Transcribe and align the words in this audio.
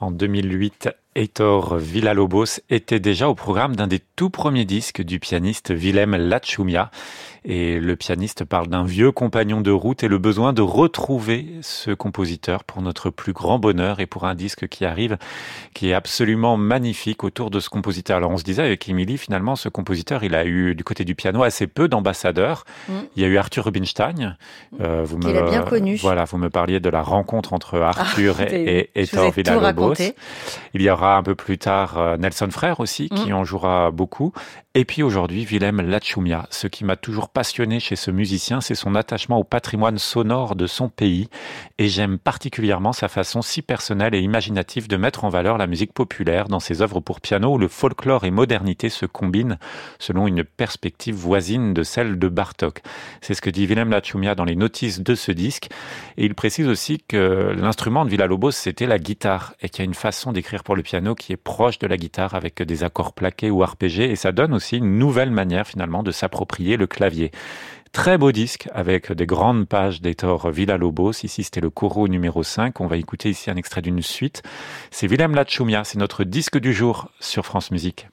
En 0.00 0.10
2008, 0.10 0.94
Heitor 1.16 1.78
Villalobos 1.78 2.60
était 2.68 3.00
déjà 3.00 3.30
au 3.30 3.34
programme 3.34 3.74
d'un 3.74 3.86
des 3.86 4.00
tout 4.16 4.28
premiers 4.28 4.66
disques 4.66 5.00
du 5.00 5.18
pianiste 5.18 5.72
Willem 5.72 6.14
Lachumia. 6.14 6.90
Et 7.48 7.78
le 7.78 7.94
pianiste 7.94 8.44
parle 8.44 8.66
d'un 8.66 8.84
vieux 8.84 9.12
compagnon 9.12 9.60
de 9.60 9.70
route 9.70 10.02
et 10.02 10.08
le 10.08 10.18
besoin 10.18 10.52
de 10.52 10.62
retrouver 10.62 11.46
ce 11.62 11.92
compositeur 11.92 12.64
pour 12.64 12.82
notre 12.82 13.08
plus 13.10 13.32
grand 13.32 13.60
bonheur 13.60 14.00
et 14.00 14.06
pour 14.06 14.24
un 14.24 14.34
disque 14.34 14.66
qui 14.66 14.84
arrive, 14.84 15.16
qui 15.72 15.90
est 15.90 15.94
absolument 15.94 16.56
magnifique 16.56 17.22
autour 17.22 17.50
de 17.50 17.60
ce 17.60 17.70
compositeur. 17.70 18.16
Alors 18.16 18.32
on 18.32 18.36
se 18.36 18.42
disait 18.42 18.64
avec 18.64 18.88
Émilie, 18.88 19.16
finalement, 19.16 19.54
ce 19.54 19.68
compositeur, 19.68 20.24
il 20.24 20.34
a 20.34 20.44
eu 20.44 20.74
du 20.74 20.82
côté 20.82 21.04
du 21.04 21.14
piano 21.14 21.44
assez 21.44 21.68
peu 21.68 21.86
d'ambassadeurs. 21.86 22.64
Mm. 22.88 22.92
Il 23.14 23.22
y 23.22 23.24
a 23.24 23.28
eu 23.28 23.36
Arthur 23.36 23.66
Rubinstein. 23.66 24.36
Euh, 24.80 25.04
vous 25.04 25.16
me, 25.16 25.48
bien 25.48 25.62
connu. 25.62 25.96
Voilà, 26.02 26.24
vous 26.24 26.38
me 26.38 26.50
parliez 26.50 26.80
de 26.80 26.90
la 26.90 27.02
rencontre 27.02 27.52
entre 27.52 27.78
Arthur 27.78 28.36
ah, 28.40 28.52
et, 28.52 28.90
et 28.92 29.02
Heitor 29.02 29.30
Villalobos. 29.30 29.94
Il 30.74 30.82
y 30.82 30.90
aura 30.90 31.05
un 31.14 31.22
peu 31.22 31.34
plus 31.34 31.58
tard 31.58 31.98
euh, 31.98 32.16
Nelson 32.16 32.48
Frère 32.50 32.80
aussi, 32.80 33.08
qui 33.08 33.30
mm. 33.30 33.34
en 33.34 33.44
jouera 33.44 33.90
beaucoup. 33.90 34.32
Et 34.78 34.84
puis 34.84 35.02
aujourd'hui, 35.02 35.46
Willem 35.46 35.80
Lachumia. 35.80 36.46
Ce 36.50 36.66
qui 36.66 36.84
m'a 36.84 36.96
toujours 36.96 37.30
passionné 37.30 37.80
chez 37.80 37.96
ce 37.96 38.10
musicien, 38.10 38.60
c'est 38.60 38.74
son 38.74 38.94
attachement 38.94 39.38
au 39.38 39.42
patrimoine 39.42 39.96
sonore 39.96 40.54
de 40.54 40.66
son 40.66 40.90
pays. 40.90 41.30
Et 41.78 41.88
j'aime 41.88 42.18
particulièrement 42.18 42.92
sa 42.92 43.08
façon 43.08 43.40
si 43.40 43.62
personnelle 43.62 44.14
et 44.14 44.20
imaginative 44.20 44.86
de 44.86 44.98
mettre 44.98 45.24
en 45.24 45.30
valeur 45.30 45.56
la 45.56 45.66
musique 45.66 45.94
populaire 45.94 46.48
dans 46.48 46.60
ses 46.60 46.82
œuvres 46.82 47.00
pour 47.00 47.22
piano 47.22 47.54
où 47.54 47.56
le 47.56 47.68
folklore 47.68 48.26
et 48.26 48.30
modernité 48.30 48.90
se 48.90 49.06
combinent 49.06 49.58
selon 49.98 50.26
une 50.26 50.44
perspective 50.44 51.14
voisine 51.14 51.72
de 51.72 51.82
celle 51.82 52.18
de 52.18 52.28
Bartok. 52.28 52.82
C'est 53.22 53.32
ce 53.32 53.40
que 53.40 53.48
dit 53.48 53.64
Willem 53.64 53.88
Lachumia 53.88 54.34
dans 54.34 54.44
les 54.44 54.56
notices 54.56 55.00
de 55.00 55.14
ce 55.14 55.32
disque. 55.32 55.70
Et 56.18 56.26
il 56.26 56.34
précise 56.34 56.68
aussi 56.68 57.02
que 57.08 57.54
l'instrument 57.58 58.04
de 58.04 58.10
Villa-Lobos, 58.10 58.50
c'était 58.50 58.86
la 58.86 58.98
guitare 58.98 59.54
et 59.62 59.70
qu'il 59.70 59.78
y 59.78 59.82
a 59.82 59.86
une 59.86 59.94
façon 59.94 60.32
d'écrire 60.32 60.64
pour 60.64 60.76
le 60.76 60.82
piano 60.82 61.14
qui 61.14 61.32
est 61.32 61.38
proche 61.38 61.78
de 61.78 61.86
la 61.86 61.96
guitare 61.96 62.34
avec 62.34 62.60
des 62.60 62.84
accords 62.84 63.14
plaqués 63.14 63.50
ou 63.50 63.62
arpégés. 63.62 64.10
Et 64.10 64.16
ça 64.16 64.32
donne 64.32 64.52
aussi 64.52 64.65
une 64.74 64.98
nouvelle 64.98 65.30
manière 65.30 65.68
finalement 65.68 66.02
de 66.02 66.10
s'approprier 66.10 66.76
le 66.76 66.88
clavier. 66.88 67.30
Très 67.92 68.18
beau 68.18 68.32
disque 68.32 68.68
avec 68.74 69.12
des 69.12 69.24
grandes 69.24 69.68
pages 69.68 70.02
d'Hector 70.02 70.50
Villa-Lobos. 70.50 71.12
Ici, 71.22 71.44
c'était 71.44 71.60
le 71.60 71.70
coro 71.70 72.08
numéro 72.08 72.42
5. 72.42 72.80
On 72.80 72.88
va 72.88 72.96
écouter 72.96 73.30
ici 73.30 73.50
un 73.50 73.56
extrait 73.56 73.82
d'une 73.82 74.02
suite. 74.02 74.42
C'est 74.90 75.06
Willem 75.06 75.34
Lachumia. 75.34 75.84
C'est 75.84 75.98
notre 75.98 76.24
disque 76.24 76.58
du 76.58 76.72
jour 76.74 77.08
sur 77.20 77.46
France 77.46 77.70
Musique. 77.70 78.08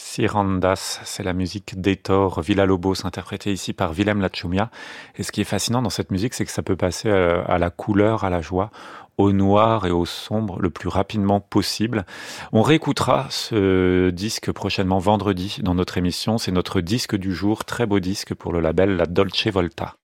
Sirandas, 0.00 1.00
c'est 1.04 1.22
la 1.22 1.34
musique 1.34 1.80
d'Etor 1.80 2.40
Villa-Lobos, 2.40 3.04
interprétée 3.04 3.52
ici 3.52 3.72
par 3.72 3.92
Willem 3.92 4.20
Lachumia. 4.20 4.70
Et 5.16 5.22
ce 5.22 5.30
qui 5.30 5.42
est 5.42 5.44
fascinant 5.44 5.82
dans 5.82 5.90
cette 5.90 6.10
musique, 6.10 6.34
c'est 6.34 6.44
que 6.44 6.50
ça 6.50 6.62
peut 6.62 6.74
passer 6.74 7.08
euh, 7.08 7.44
à 7.46 7.58
la 7.58 7.70
couleur, 7.70 8.24
à 8.24 8.30
la 8.30 8.40
joie, 8.40 8.70
au 9.18 9.32
noir 9.32 9.86
et 9.86 9.90
au 9.90 10.06
sombre 10.06 10.58
le 10.58 10.70
plus 10.70 10.88
rapidement 10.88 11.40
possible. 11.40 12.06
On 12.52 12.62
réécoutera 12.62 13.26
ce 13.28 14.10
disque 14.10 14.50
prochainement 14.52 14.98
vendredi 14.98 15.58
dans 15.62 15.74
notre 15.74 15.98
émission. 15.98 16.38
C'est 16.38 16.52
notre 16.52 16.80
disque 16.80 17.16
du 17.16 17.34
jour, 17.34 17.64
très 17.64 17.86
beau 17.86 18.00
disque 18.00 18.34
pour 18.34 18.52
le 18.52 18.60
label 18.60 18.96
La 18.96 19.06
Dolce 19.06 19.48
Volta. 19.48 19.99